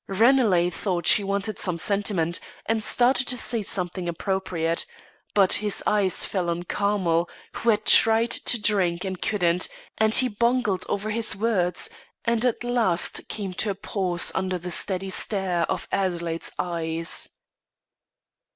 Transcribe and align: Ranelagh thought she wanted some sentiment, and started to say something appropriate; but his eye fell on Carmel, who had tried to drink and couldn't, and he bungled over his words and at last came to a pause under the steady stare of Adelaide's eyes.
Ranelagh 0.07 0.71
thought 0.73 1.05
she 1.05 1.23
wanted 1.23 1.59
some 1.59 1.77
sentiment, 1.77 2.39
and 2.65 2.81
started 2.81 3.27
to 3.27 3.37
say 3.37 3.61
something 3.61 4.09
appropriate; 4.09 4.83
but 5.35 5.53
his 5.61 5.83
eye 5.85 6.09
fell 6.09 6.49
on 6.49 6.63
Carmel, 6.63 7.29
who 7.53 7.69
had 7.69 7.85
tried 7.85 8.31
to 8.31 8.59
drink 8.59 9.05
and 9.05 9.21
couldn't, 9.21 9.67
and 9.99 10.15
he 10.15 10.27
bungled 10.27 10.87
over 10.89 11.11
his 11.11 11.35
words 11.35 11.87
and 12.25 12.43
at 12.45 12.63
last 12.63 13.27
came 13.27 13.53
to 13.53 13.69
a 13.69 13.75
pause 13.75 14.31
under 14.33 14.57
the 14.57 14.71
steady 14.71 15.11
stare 15.11 15.69
of 15.69 15.87
Adelaide's 15.91 16.49
eyes. 16.57 17.29